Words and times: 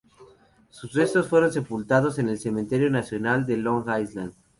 Sus 0.71 0.93
restos 0.93 1.27
fueron 1.27 1.53
sepultados 1.53 2.17
en 2.17 2.27
el 2.29 2.39
Cementerio 2.39 2.89
Nacional 2.89 3.45
de 3.45 3.57
Long 3.57 3.85
Island. 4.01 4.33